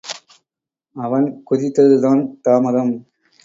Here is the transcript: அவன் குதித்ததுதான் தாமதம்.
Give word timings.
அவன் 0.95 1.43
குதித்ததுதான் 1.51 2.21
தாமதம். 2.41 2.93